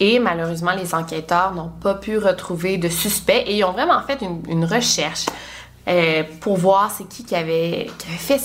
Et 0.00 0.18
malheureusement, 0.18 0.72
les 0.72 0.96
enquêteurs 0.96 1.54
n'ont 1.54 1.70
pas 1.80 1.94
pu 1.94 2.18
retrouver 2.18 2.76
de 2.76 2.88
suspect 2.88 3.44
et 3.46 3.58
ils 3.58 3.64
ont 3.64 3.72
vraiment 3.72 4.00
fait 4.04 4.18
une, 4.48 4.64
recherche 4.64 5.26
euh, 5.86 6.24
pour 6.40 6.56
voir 6.56 6.90
c'est 6.90 7.08
qui 7.08 7.24
qui 7.24 7.36
avait, 7.36 7.88
qui 7.98 8.08
avait 8.08 8.18
fait 8.18 8.40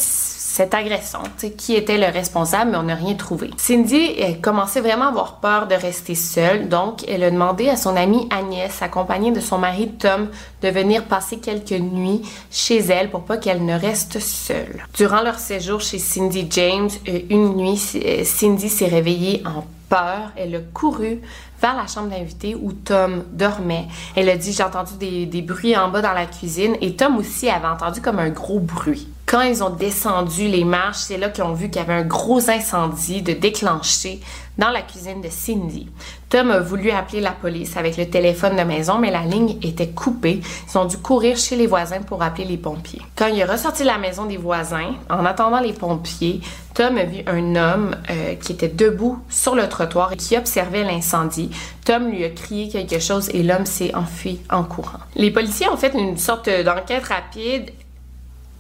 cette 0.58 0.74
agression, 0.74 1.20
qui 1.56 1.76
était 1.76 2.00
le 2.00 2.12
responsable, 2.12 2.72
mais 2.72 2.78
on 2.78 2.84
n'a 2.84 2.96
rien 2.96 3.14
trouvé. 3.14 3.52
Cindy 3.58 4.16
commençait 4.42 4.82
vraiment 4.82 5.06
à 5.06 5.10
avoir 5.10 5.36
peur 5.36 5.68
de 5.68 5.76
rester 5.76 6.16
seule, 6.16 6.68
donc 6.68 7.08
elle 7.08 7.24
a 7.24 7.30
demandé 7.30 7.70
à 7.70 7.78
son 7.78 7.96
amie 7.96 8.28
Agnès, 8.32 8.82
accompagnée 8.82 9.32
de 9.32 9.40
son 9.40 9.60
mari 9.60 9.92
Tom, 10.00 10.30
de 10.64 10.70
venir 10.70 11.04
passer 11.04 11.38
quelques 11.38 11.80
nuits 11.80 12.24
chez 12.50 12.80
elle 12.80 13.12
pour 13.12 13.24
pas 13.24 13.38
qu'elle 13.38 13.66
ne 13.66 13.80
reste 13.80 14.20
seule. 14.20 14.84
Durant 14.96 15.22
leur 15.22 15.38
séjour 15.38 15.80
chez 15.80 16.00
Cindy 16.00 16.48
James, 16.50 16.90
euh, 17.08 17.20
une 17.30 17.56
nuit, 17.56 17.80
euh, 18.04 18.24
Cindy 18.24 18.70
s'est 18.70 18.88
réveillée 18.88 19.44
en 19.46 19.64
peur. 19.90 20.32
Elle 20.36 20.56
a 20.56 20.60
couru 20.74 21.22
vers 21.62 21.76
la 21.76 21.86
chambre 21.86 22.10
d'invité 22.10 22.56
où 22.56 22.74
Tom 22.74 23.26
dormait. 23.32 23.86
Elle 24.16 24.28
a 24.28 24.38
dit 24.38 24.54
j'ai 24.54 24.64
entendu 24.64 24.94
des, 25.00 25.28
des, 25.28 25.44
bruits 25.44 25.78
en 25.78 25.90
bas 25.90 26.02
dans 26.02 26.14
la 26.14 26.26
cuisine 26.26 26.76
et 26.82 26.96
Tom 26.96 27.18
aussi 27.18 27.48
avait 27.48 27.68
entendu 27.68 28.02
comme 28.02 28.18
un 28.18 28.30
gros 28.30 28.60
bruit. 28.60 29.08
Quand 29.28 29.42
ils 29.42 29.62
ont 29.62 29.72
descendu 29.72 30.48
les 30.48 30.64
marches, 30.64 31.00
c'est 31.00 31.18
là 31.18 31.28
qu'ils 31.28 31.44
ont 31.44 31.52
vu 31.52 31.70
qu'il 31.70 31.82
y 31.82 31.84
avait 31.84 31.96
un 31.96 32.06
gros 32.06 32.50
incendie 32.50 33.22
de 33.22 33.34
déclencher 33.34 34.22
dans 34.58 34.70
la 34.70 34.82
cuisine 34.82 35.20
de 35.22 35.28
Cindy. 35.30 35.90
Tom 36.30 36.50
a 36.50 36.60
voulu 36.60 36.92
appeler 36.92 37.20
la 37.20 37.32
police 37.32 37.76
avec 37.76 37.98
le 37.98 38.10
téléphone 38.10 38.56
de 38.56 38.64
maison, 38.64 39.00
mais 39.00 39.12
la 39.12 39.24
ligne 39.24 39.58
était 39.62 39.90
coupée. 39.90 40.40
Ils 40.70 40.78
ont 40.78 40.86
dû 40.86 40.98
courir 40.98 41.36
chez 41.36 41.58
les 41.58 41.68
voisins 41.68 42.02
pour 42.02 42.24
appeler 42.24 42.46
les 42.46 42.56
pompiers. 42.56 43.02
Quand 43.18 43.28
il 43.28 43.38
est 43.38 43.46
ressorti 43.46 43.84
de 43.84 43.88
la 43.88 43.98
maison 43.98 44.26
des 44.26 44.38
voisins, 44.38 44.96
en 45.10 45.26
attendant 45.26 45.60
les 45.60 45.74
pompiers, 45.74 46.40
Tom 46.74 46.98
a 46.98 47.04
vu 47.04 47.24
un 47.28 47.56
homme 47.56 47.96
euh, 48.10 48.36
qui 48.36 48.54
était 48.54 48.70
debout 48.70 49.20
sur 49.30 49.56
le 49.56 49.68
trottoir 49.68 50.14
et 50.14 50.16
qui 50.16 50.38
observait 50.38 50.84
l'incendie. 50.84 51.50
Tom 51.84 52.10
lui 52.10 52.24
a 52.24 52.30
crié 52.30 52.70
quelque 52.70 53.00
chose 53.00 53.30
et 53.34 53.44
l'homme 53.44 53.66
s'est 53.66 53.94
enfui 53.94 54.40
en 54.50 54.64
courant. 54.64 55.00
Les 55.16 55.32
policiers 55.32 55.68
ont 55.70 55.78
fait 55.78 55.94
une 55.94 56.18
sorte 56.18 56.50
d'enquête 56.50 57.04
rapide 57.06 57.72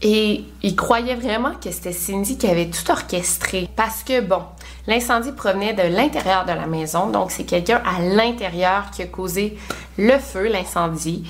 et 0.01 0.45
ils 0.61 0.75
croyaient 0.75 1.15
vraiment 1.15 1.53
que 1.55 1.71
c'était 1.71 1.91
Cindy 1.91 2.37
qui 2.37 2.47
avait 2.47 2.69
tout 2.69 2.91
orchestré. 2.91 3.67
Parce 3.75 4.03
que, 4.03 4.21
bon, 4.21 4.41
l'incendie 4.85 5.31
provenait 5.31 5.73
de 5.73 5.83
l'intérieur 5.83 6.45
de 6.45 6.51
la 6.51 6.67
maison, 6.67 7.07
donc 7.09 7.31
c'est 7.31 7.45
quelqu'un 7.45 7.81
à 7.85 8.01
l'intérieur 8.01 8.91
qui 8.91 9.01
a 9.01 9.07
causé 9.07 9.57
le 9.97 10.17
feu, 10.19 10.47
l'incendie. 10.47 11.23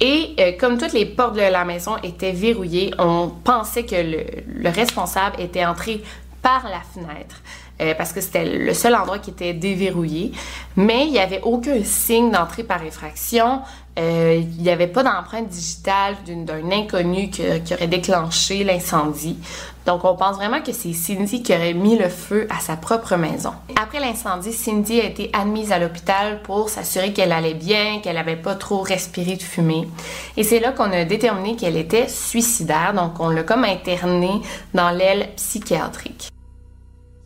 Et 0.00 0.34
euh, 0.38 0.52
comme 0.58 0.78
toutes 0.78 0.92
les 0.92 1.06
portes 1.06 1.34
de 1.34 1.40
la 1.40 1.64
maison 1.64 1.96
étaient 2.02 2.32
verrouillées, 2.32 2.92
on 2.98 3.28
pensait 3.28 3.84
que 3.84 3.96
le 3.96 4.70
responsable 4.70 5.40
était 5.40 5.64
entré 5.64 6.02
par 6.42 6.64
la 6.64 6.80
fenêtre. 6.80 7.36
Euh, 7.80 7.94
parce 7.94 8.12
que 8.12 8.20
c'était 8.20 8.44
le 8.44 8.74
seul 8.74 8.94
endroit 8.94 9.18
qui 9.18 9.30
était 9.30 9.54
déverrouillé. 9.54 10.32
Mais 10.76 11.06
il 11.06 11.12
n'y 11.12 11.18
avait 11.18 11.40
aucun 11.42 11.82
signe 11.84 12.30
d'entrée 12.30 12.64
par 12.64 12.82
effraction. 12.84 13.62
Euh, 13.98 14.40
il 14.40 14.62
n'y 14.62 14.70
avait 14.70 14.86
pas 14.86 15.02
d'empreinte 15.02 15.48
digitale 15.48 16.16
d'un 16.24 16.70
inconnu 16.70 17.28
qui, 17.28 17.42
aurait 17.72 17.88
déclenché 17.88 18.64
l'incendie. 18.64 19.36
Donc, 19.84 20.04
on 20.04 20.14
pense 20.14 20.36
vraiment 20.36 20.60
que 20.60 20.72
c'est 20.72 20.92
Cindy 20.92 21.42
qui 21.42 21.52
aurait 21.52 21.74
mis 21.74 21.98
le 21.98 22.08
feu 22.08 22.46
à 22.50 22.60
sa 22.60 22.76
propre 22.76 23.16
maison. 23.16 23.52
Après 23.80 23.98
l'incendie, 23.98 24.52
Cindy 24.52 25.00
a 25.00 25.04
été 25.04 25.30
admise 25.32 25.72
à 25.72 25.78
l'hôpital 25.78 26.40
pour 26.42 26.68
s'assurer 26.68 27.12
qu'elle 27.12 27.32
allait 27.32 27.54
bien, 27.54 27.98
qu'elle 28.00 28.14
n'avait 28.14 28.36
pas 28.36 28.54
trop 28.54 28.80
respiré 28.80 29.36
de 29.36 29.42
fumée. 29.42 29.88
Et 30.36 30.44
c'est 30.44 30.60
là 30.60 30.72
qu'on 30.72 30.92
a 30.92 31.04
déterminé 31.04 31.56
qu'elle 31.56 31.76
était 31.76 32.08
suicidaire. 32.08 32.92
Donc, 32.94 33.18
on 33.18 33.30
l'a 33.30 33.42
comme 33.42 33.64
internée 33.64 34.40
dans 34.72 34.90
l'aile 34.90 35.30
psychiatrique. 35.36 36.30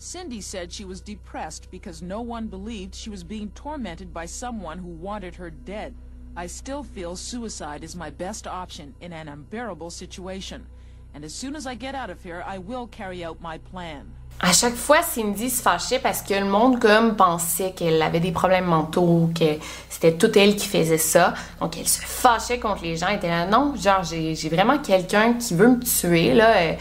Cindy 0.04 0.42
said 0.42 0.70
she 0.70 0.84
was 0.84 1.00
depressed 1.00 1.70
because 1.70 2.02
no 2.02 2.20
one 2.20 2.46
believed 2.46 2.94
she 2.94 3.08
was 3.08 3.24
being 3.24 3.50
tormented 3.54 4.12
by 4.12 4.26
someone 4.26 4.76
who 4.76 4.90
wanted 4.90 5.34
her 5.36 5.48
dead. 5.48 5.94
I 6.36 6.46
still 6.46 6.82
feel 6.82 7.16
suicide 7.16 7.82
is 7.82 7.96
my 7.96 8.10
best 8.10 8.46
option 8.46 8.94
in 9.00 9.14
an 9.14 9.28
unbearable 9.28 9.88
situation. 9.88 10.66
And 11.14 11.24
as 11.24 11.32
soon 11.32 11.56
as 11.56 11.66
I 11.66 11.74
get 11.74 11.94
out 11.94 12.10
of 12.10 12.22
here, 12.22 12.44
I 12.46 12.58
will 12.58 12.86
carry 12.86 13.24
out 13.24 13.40
my 13.40 13.56
plan. 13.56 14.04
À 14.40 14.52
chaque 14.52 14.74
fois, 14.74 15.02
Cindy 15.02 15.48
se 15.48 15.62
fâchait 15.62 16.00
parce 16.00 16.20
que 16.20 16.34
le 16.34 16.44
monde 16.44 16.80
comme 16.80 17.16
pensait 17.16 17.72
qu'elle 17.72 18.02
avait 18.02 18.20
des 18.20 18.32
problèmes 18.32 18.66
mentaux, 18.66 19.30
que 19.34 19.58
c'était 19.88 20.18
toute 20.18 20.36
elle 20.36 20.54
qui 20.54 20.68
faisait 20.68 20.98
ça. 20.98 21.32
Donc 21.60 21.78
elle 21.78 21.88
se 21.88 22.02
fâchait 22.02 22.58
contre 22.58 22.82
les 22.82 22.98
gens. 22.98 23.06
Elle 23.08 23.16
était 23.16 23.28
là, 23.28 23.46
non, 23.46 23.74
genre 23.74 24.02
j'ai 24.02 24.34
vraiment 24.50 24.76
quelqu'un 24.76 25.32
qui 25.32 25.54
veut 25.54 25.68
me 25.68 25.80
tuer 25.82 26.34
là. 26.34 26.56
Euh, 26.58 26.74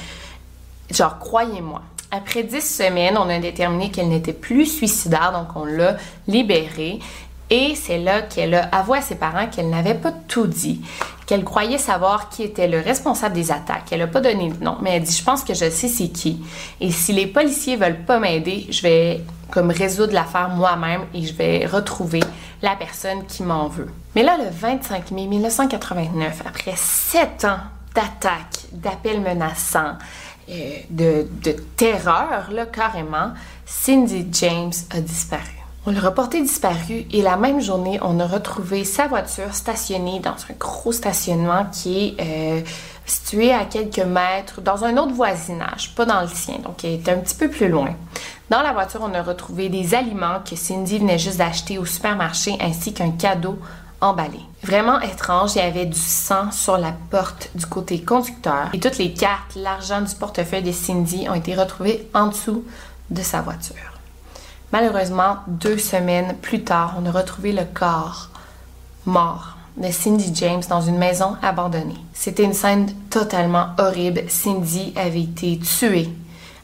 genre 0.91 1.19
croyez-moi. 1.19 1.83
Après 2.15 2.43
dix 2.43 2.61
semaines, 2.61 3.17
on 3.17 3.27
a 3.27 3.39
déterminé 3.39 3.89
qu'elle 3.89 4.09
n'était 4.09 4.33
plus 4.33 4.67
suicidaire, 4.67 5.31
donc 5.31 5.47
on 5.55 5.65
l'a 5.65 5.97
libérée. 6.27 6.99
Et 7.49 7.73
c'est 7.73 7.97
là 7.97 8.21
qu'elle 8.21 8.53
a 8.53 8.65
avoué 8.65 8.99
à 8.99 9.01
ses 9.01 9.15
parents 9.15 9.47
qu'elle 9.47 9.71
n'avait 9.71 9.95
pas 9.95 10.11
tout 10.27 10.45
dit, 10.45 10.81
qu'elle 11.25 11.43
croyait 11.43 11.79
savoir 11.79 12.29
qui 12.29 12.43
était 12.43 12.67
le 12.67 12.79
responsable 12.79 13.33
des 13.33 13.51
attaques. 13.51 13.85
Elle 13.91 14.01
n'a 14.01 14.07
pas 14.07 14.21
donné 14.21 14.51
de 14.51 14.63
nom, 14.63 14.77
mais 14.83 14.91
elle 14.91 15.01
dit 15.01 15.17
Je 15.17 15.23
pense 15.23 15.43
que 15.43 15.55
je 15.55 15.67
sais 15.71 15.87
c'est 15.87 16.09
qui. 16.09 16.39
Et 16.79 16.91
si 16.91 17.13
les 17.13 17.25
policiers 17.25 17.77
veulent 17.77 18.05
pas 18.05 18.19
m'aider, 18.19 18.67
je 18.69 18.83
vais 18.83 19.21
comme 19.49 19.71
résoudre 19.71 20.13
l'affaire 20.13 20.49
moi-même 20.49 21.01
et 21.15 21.25
je 21.25 21.33
vais 21.33 21.65
retrouver 21.65 22.19
la 22.61 22.75
personne 22.75 23.25
qui 23.25 23.41
m'en 23.41 23.69
veut. 23.69 23.89
Mais 24.15 24.21
là, 24.21 24.37
le 24.37 24.51
25 24.51 25.09
mai 25.09 25.25
1989, 25.25 26.43
après 26.45 26.73
sept 26.75 27.43
ans 27.45 27.57
d'attaques, 27.95 28.67
d'appels 28.71 29.21
menaçants, 29.21 29.95
de, 30.89 31.27
de 31.43 31.51
terreur, 31.75 32.49
là, 32.51 32.65
carrément, 32.65 33.31
Cindy 33.65 34.27
James 34.31 34.73
a 34.91 35.01
disparu. 35.01 35.63
On 35.85 35.91
l'a 35.91 35.99
reporté 35.99 36.41
disparu 36.41 37.05
et 37.11 37.21
la 37.21 37.35
même 37.35 37.59
journée, 37.59 37.99
on 38.01 38.17
a 38.21 38.25
retrouvé 38.25 38.85
sa 38.85 39.07
voiture 39.07 39.53
stationnée 39.53 40.21
dans 40.21 40.31
un 40.31 40.53
gros 40.57 40.93
stationnement 40.93 41.65
qui 41.73 42.15
est 42.17 42.21
euh, 42.21 42.61
situé 43.05 43.51
à 43.51 43.65
quelques 43.65 43.99
mètres 43.99 44.61
dans 44.61 44.85
un 44.85 44.95
autre 44.95 45.13
voisinage, 45.13 45.93
pas 45.93 46.05
dans 46.05 46.21
le 46.21 46.29
sien, 46.29 46.59
donc 46.63 46.85
il 46.85 46.91
est 46.91 47.09
un 47.09 47.17
petit 47.17 47.35
peu 47.35 47.49
plus 47.49 47.67
loin. 47.67 47.89
Dans 48.49 48.61
la 48.61 48.71
voiture, 48.71 49.01
on 49.03 49.13
a 49.13 49.21
retrouvé 49.21 49.67
des 49.67 49.93
aliments 49.93 50.39
que 50.49 50.55
Cindy 50.55 50.99
venait 50.99 51.19
juste 51.19 51.37
d'acheter 51.37 51.77
au 51.77 51.85
supermarché 51.85 52.55
ainsi 52.61 52.93
qu'un 52.93 53.11
cadeau 53.11 53.59
emballé. 54.03 54.39
Vraiment 54.63 54.99
étrange, 54.99 55.55
il 55.55 55.59
y 55.59 55.61
avait 55.61 55.85
du 55.85 55.99
sang 55.99 56.51
sur 56.51 56.77
la 56.77 56.93
porte 57.09 57.49
du 57.55 57.65
côté 57.65 58.01
conducteur 58.01 58.69
et 58.73 58.79
toutes 58.79 58.97
les 58.97 59.13
cartes, 59.13 59.55
l'argent 59.55 60.01
du 60.01 60.13
portefeuille 60.13 60.63
de 60.63 60.71
Cindy 60.71 61.27
ont 61.29 61.33
été 61.33 61.55
retrouvés 61.55 62.07
en 62.13 62.27
dessous 62.27 62.63
de 63.09 63.21
sa 63.21 63.41
voiture. 63.41 63.75
Malheureusement, 64.71 65.37
deux 65.47 65.77
semaines 65.77 66.35
plus 66.41 66.63
tard, 66.63 66.95
on 66.99 67.05
a 67.05 67.11
retrouvé 67.11 67.51
le 67.51 67.63
corps 67.63 68.29
mort 69.05 69.57
de 69.77 69.91
Cindy 69.91 70.31
James 70.35 70.63
dans 70.69 70.81
une 70.81 70.97
maison 70.97 71.35
abandonnée. 71.41 71.97
C'était 72.13 72.43
une 72.43 72.53
scène 72.53 72.91
totalement 73.09 73.67
horrible. 73.77 74.23
Cindy 74.27 74.93
avait 74.95 75.21
été 75.21 75.59
tuée, 75.59 76.09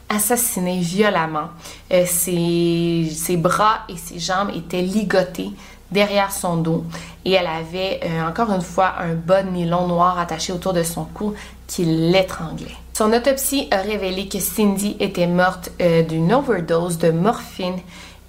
assassinée 0.08 0.80
violemment. 0.80 1.48
Euh, 1.92 2.04
ses, 2.06 3.10
ses, 3.14 3.36
bras 3.36 3.80
et 3.88 3.96
ses 3.96 4.18
jambes 4.18 4.50
étaient 4.54 4.82
ligotés 4.82 5.50
derrière 5.92 6.32
son 6.32 6.56
dos 6.56 6.84
et 7.24 7.32
elle 7.32 7.46
avait 7.46 8.00
euh, 8.04 8.28
encore 8.28 8.50
une 8.50 8.62
fois 8.62 8.94
un 8.98 9.14
bas 9.14 9.42
nylon 9.42 9.86
noir 9.88 10.18
attaché 10.18 10.52
autour 10.52 10.72
de 10.72 10.82
son 10.82 11.04
cou 11.04 11.34
qui 11.66 11.84
l'étranglait. 11.84 12.76
Son 12.94 13.12
autopsie 13.12 13.68
a 13.70 13.78
révélé 13.78 14.28
que 14.28 14.38
Cindy 14.38 14.96
était 15.00 15.26
morte 15.26 15.70
euh, 15.80 16.02
d'une 16.02 16.32
overdose 16.32 16.98
de 16.98 17.10
morphine 17.10 17.78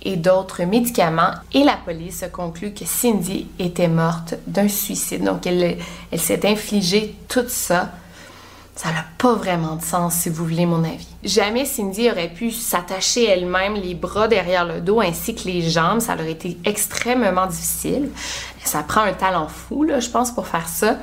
et 0.04 0.16
d'autres 0.16 0.64
médicaments 0.64 1.32
et 1.54 1.64
la 1.64 1.78
police 1.78 2.24
a 2.24 2.30
conclu 2.30 2.74
que 2.74 2.86
Cindy 2.86 3.48
était 3.60 3.88
morte 3.88 4.36
d'un 4.48 4.68
suicide. 4.68 5.24
Donc 5.24 5.46
elle, 5.46 5.78
elle 6.12 6.20
s'est 6.20 6.48
infligée 6.48 7.16
tout 7.28 7.48
ça. 7.48 7.90
Ça 8.76 8.90
n'a 8.90 9.06
pas 9.18 9.34
vraiment 9.34 9.76
de 9.76 9.84
sens 9.84 10.16
si 10.16 10.30
vous 10.30 10.46
voulez 10.46 10.66
mon 10.66 10.84
avis. 10.84 11.08
Jamais 11.24 11.66
Cindy 11.66 12.10
aurait 12.10 12.30
pu 12.30 12.52
s'attacher 12.52 13.26
elle-même 13.26 13.76
les 13.76 13.94
bras 13.94 14.28
derrière 14.28 14.66
le 14.66 14.82
dos 14.82 15.02
ainsi 15.02 15.36
que 15.36 15.44
les 15.46 15.70
jambes. 15.70 16.00
Ça 16.00 16.16
aurait 16.16 16.32
été 16.32 16.58
extrêmement 16.66 17.48
difficile. 17.48 18.10
Ça 18.64 18.82
prend 18.84 19.02
un 19.02 19.14
talent 19.14 19.48
fou, 19.48 19.84
là, 19.84 20.00
je 20.00 20.10
pense, 20.10 20.32
pour 20.32 20.48
faire 20.48 20.68
ça. 20.68 20.98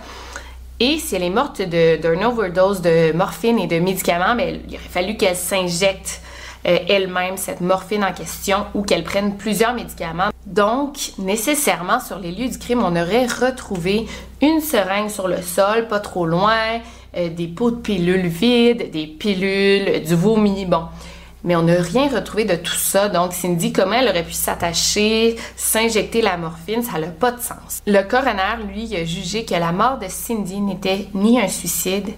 Et 0.81 0.99
si 0.99 1.17
elle 1.17 1.25
est 1.25 1.31
morte 1.31 1.61
d'une 1.61 2.25
overdose 2.25 2.81
de 2.81 3.13
morphine 3.13 3.59
et 3.59 3.67
de 3.67 3.81
médicaments, 3.81 4.35
mais 4.35 4.61
il 4.69 4.75
aurait 4.75 4.89
fallu 4.89 5.17
qu'elle 5.17 5.37
s'injecte 5.37 6.21
euh, 6.67 6.79
elle-même 6.89 7.37
cette 7.37 7.61
morphine 7.61 8.05
en 8.05 8.13
question 8.13 8.67
ou 8.75 8.83
qu'elle 8.83 9.05
prenne 9.05 9.37
plusieurs 9.37 9.75
médicaments. 9.75 10.31
Donc, 10.47 11.13
nécessairement, 11.19 12.01
sur 12.01 12.19
les 12.19 12.33
lieux 12.33 12.49
du 12.49 12.59
crime, 12.59 12.83
on 12.83 12.97
aurait 12.97 13.27
retrouvé 13.27 14.07
une 14.41 14.61
seringue 14.61 15.11
sur 15.11 15.29
le 15.29 15.43
sol, 15.43 15.89
pas 15.89 16.01
trop 16.01 16.27
loin, 16.27 16.81
euh, 17.17 17.29
des 17.29 17.47
pots 17.47 17.71
de 17.71 17.77
pilules 17.77 18.27
vides, 18.27 18.91
des 18.91 19.07
pilules, 19.07 20.03
du 20.05 20.15
vomi, 20.15 20.67
bon. 20.67 20.83
Mais 21.45 21.55
on 21.57 21.63
n'a 21.63 21.81
rien 21.81 22.09
retrouvé 22.09 22.45
de 22.45 22.57
tout 22.57 22.75
ça. 22.75 23.09
Donc, 23.09 23.33
Cindy, 23.33 23.73
comment 23.73 23.95
elle 23.95 24.09
aurait 24.09 24.25
pu 24.25 24.33
s'attacher, 24.33 25.37
s'injecter 25.57 26.21
la 26.21 26.37
morphine, 26.37 26.83
ça 26.83 26.99
n'a 26.99 27.07
pas 27.07 27.31
de 27.31 27.41
sens. 27.41 27.81
Le 27.87 28.03
coroner, 28.03 28.65
lui, 28.73 28.95
a 28.97 29.05
jugé 29.05 29.45
que 29.45 29.55
la 29.55 29.73
mort 29.73 29.99
de 29.99 30.07
Cindy 30.09 30.61
n'était 30.61 31.09
ni 31.15 31.41
un 31.41 31.49
suicide, 31.49 32.11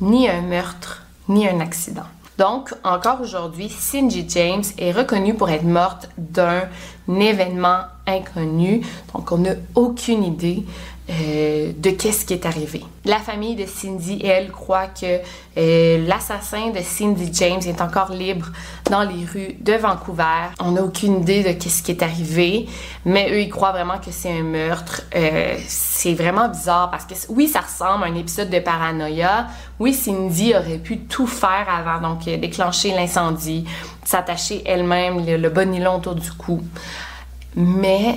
ni 0.00 0.28
un 0.28 0.42
meurtre, 0.42 1.02
ni 1.28 1.48
un 1.48 1.60
accident. 1.60 2.06
Donc, 2.38 2.72
encore 2.84 3.20
aujourd'hui, 3.20 3.68
Cindy 3.68 4.24
James 4.28 4.62
est 4.78 4.92
reconnue 4.92 5.34
pour 5.34 5.50
être 5.50 5.64
morte 5.64 6.08
d'un 6.16 6.68
événement 7.08 7.80
inconnu. 8.06 8.82
Donc, 9.12 9.32
on 9.32 9.38
n'a 9.38 9.54
aucune 9.74 10.22
idée 10.22 10.64
euh, 11.10 11.72
de 11.74 11.90
qu'est-ce 11.90 12.26
qui 12.26 12.34
est 12.34 12.44
arrivé. 12.44 12.84
La 13.06 13.18
famille 13.18 13.56
de 13.56 13.64
Cindy, 13.64 14.20
elle, 14.22 14.50
croit 14.50 14.88
que 14.88 15.20
euh, 15.56 16.06
l'assassin 16.06 16.68
de 16.68 16.80
Cindy 16.82 17.30
James 17.32 17.62
est 17.66 17.80
encore 17.80 18.12
libre 18.12 18.48
dans 18.90 19.04
les 19.04 19.24
rues 19.24 19.56
de 19.58 19.72
Vancouver. 19.72 20.50
On 20.60 20.72
n'a 20.72 20.82
aucune 20.82 21.22
idée 21.22 21.42
de 21.42 21.52
qu'est-ce 21.52 21.82
qui 21.82 21.92
est 21.92 22.02
arrivé, 22.02 22.66
mais 23.06 23.30
eux, 23.30 23.40
ils 23.40 23.48
croient 23.48 23.72
vraiment 23.72 23.96
que 23.96 24.10
c'est 24.10 24.30
un 24.30 24.42
meurtre. 24.42 25.00
Euh, 25.16 25.56
c'est 25.66 26.12
vraiment 26.12 26.50
bizarre 26.50 26.90
parce 26.90 27.06
que 27.06 27.14
oui, 27.30 27.48
ça 27.48 27.60
ressemble 27.60 28.04
à 28.04 28.08
un 28.08 28.14
épisode 28.14 28.50
de 28.50 28.58
paranoïa. 28.58 29.46
Oui, 29.78 29.94
Cindy 29.94 30.54
aurait 30.54 30.76
pu 30.76 30.98
tout 30.98 31.26
faire 31.26 31.66
avant, 31.70 32.06
donc 32.06 32.24
déclencher 32.24 32.90
l'incendie, 32.90 33.64
s'attacher 34.04 34.62
elle-même 34.66 35.24
le, 35.24 35.38
le 35.38 35.48
bon 35.48 35.74
autour 35.86 36.16
du 36.16 36.30
cou. 36.32 36.60
Mais 37.56 38.16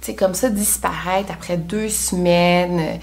c'est 0.00 0.14
comme 0.14 0.34
ça 0.34 0.50
disparaître 0.50 1.32
après 1.32 1.56
deux 1.56 1.88
semaines. 1.88 3.00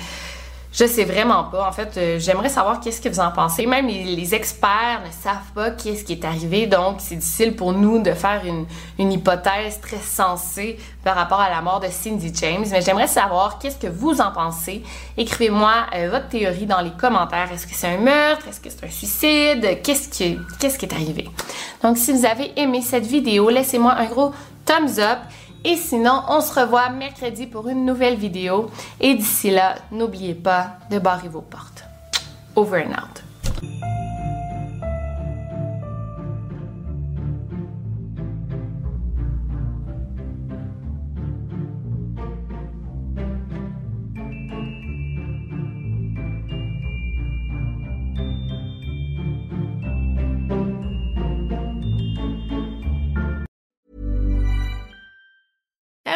Je 0.77 0.85
sais 0.85 1.05
vraiment 1.05 1.45
pas. 1.45 1.67
En 1.67 1.71
fait, 1.71 1.97
euh, 1.97 2.19
j'aimerais 2.19 2.49
savoir 2.49 2.79
qu'est-ce 2.79 3.01
que 3.01 3.09
vous 3.09 3.19
en 3.19 3.31
pensez. 3.31 3.65
Même 3.65 3.87
les, 3.87 4.35
experts 4.35 5.01
ne 5.03 5.11
savent 5.11 5.51
pas 5.55 5.71
qu'est-ce 5.71 6.03
qui 6.03 6.13
est 6.13 6.23
arrivé, 6.23 6.67
donc 6.67 6.97
c'est 6.99 7.15
difficile 7.15 7.55
pour 7.55 7.73
nous 7.73 7.99
de 7.99 8.11
faire 8.11 8.43
une, 8.45 9.11
hypothèse 9.11 9.79
très 9.81 9.97
sensée 9.97 10.77
par 11.03 11.15
rapport 11.15 11.39
à 11.39 11.49
la 11.49 11.61
mort 11.61 11.79
de 11.79 11.87
Cindy 11.87 12.31
James. 12.35 12.65
Mais 12.69 12.81
j'aimerais 12.81 13.07
savoir 13.07 13.57
qu'est-ce 13.57 13.77
que 13.77 13.87
vous 13.87 14.21
en 14.21 14.31
pensez. 14.31 14.83
Écrivez-moi 15.17 15.73
euh, 15.95 16.09
votre 16.11 16.27
théorie 16.27 16.67
dans 16.67 16.81
les 16.81 16.91
commentaires. 16.91 17.51
Est-ce 17.51 17.65
que 17.65 17.73
c'est 17.73 17.87
un 17.87 17.97
meurtre? 17.97 18.47
Est-ce 18.47 18.59
que 18.59 18.69
c'est 18.69 18.85
un 18.85 18.91
suicide? 18.91 19.81
Qu'est-ce 19.81 20.09
qui, 20.09 20.37
qu'est-ce 20.59 20.77
qui 20.77 20.85
est 20.85 20.93
arrivé? 20.93 21.27
Donc, 21.81 21.97
si 21.97 22.11
vous 22.11 22.25
avez 22.25 22.51
aimé 22.55 22.83
cette 22.83 23.07
vidéo, 23.07 23.49
laissez-moi 23.49 23.93
un 23.93 24.05
gros 24.05 24.31
thumbs 24.65 24.99
up. 24.99 25.19
Et 25.63 25.75
sinon, 25.75 26.21
on 26.29 26.41
se 26.41 26.59
revoit 26.59 26.89
mercredi 26.89 27.47
pour 27.47 27.67
une 27.67 27.85
nouvelle 27.85 28.15
vidéo. 28.15 28.69
Et 28.99 29.15
d'ici 29.15 29.49
là, 29.49 29.75
n'oubliez 29.91 30.35
pas 30.35 30.77
de 30.89 30.99
barrer 30.99 31.29
vos 31.29 31.41
portes. 31.41 31.83
Over 32.55 32.85
and 32.85 32.91
out. 32.91 33.96